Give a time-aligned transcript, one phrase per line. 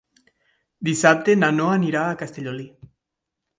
[0.87, 2.69] Dissabte na Noa anirà a Castellolí.